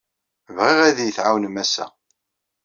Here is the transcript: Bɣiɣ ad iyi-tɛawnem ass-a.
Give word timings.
Bɣiɣ 0.55 0.79
ad 0.87 0.97
iyi-tɛawnem 0.99 1.55
ass-a. 1.63 1.85